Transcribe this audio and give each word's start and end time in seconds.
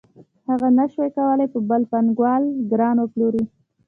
هغه 0.49 0.67
نشوای 0.77 1.09
کولی 1.15 1.45
په 1.53 1.59
بل 1.69 1.81
پانګوال 1.91 2.43
ګران 2.71 2.95
وپلوري 2.99 3.43